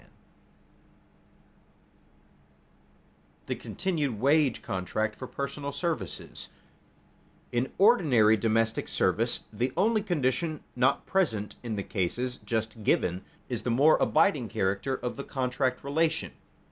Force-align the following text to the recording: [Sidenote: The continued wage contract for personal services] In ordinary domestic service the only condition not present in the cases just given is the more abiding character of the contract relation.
[Sidenote: 0.01 0.13
The 3.45 3.55
continued 3.55 4.19
wage 4.19 4.63
contract 4.63 5.15
for 5.15 5.27
personal 5.27 5.71
services] 5.71 6.49
In 7.51 7.71
ordinary 7.77 8.35
domestic 8.35 8.87
service 8.87 9.41
the 9.53 9.71
only 9.77 10.01
condition 10.01 10.63
not 10.75 11.05
present 11.05 11.53
in 11.61 11.75
the 11.75 11.83
cases 11.83 12.39
just 12.43 12.81
given 12.83 13.23
is 13.47 13.61
the 13.61 13.69
more 13.69 13.97
abiding 13.97 14.49
character 14.49 14.95
of 14.95 15.17
the 15.17 15.23
contract 15.23 15.83
relation. 15.83 16.31